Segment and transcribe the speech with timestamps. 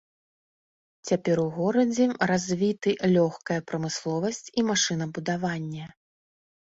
[1.09, 5.85] Цяпер у горадзе развіты лёгкая прамысловасць і машынабудаванне.